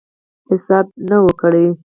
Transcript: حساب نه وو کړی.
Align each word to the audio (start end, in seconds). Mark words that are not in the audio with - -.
حساب 0.49 0.85
نه 1.09 1.17
وو 1.21 1.31
کړی. 1.41 1.65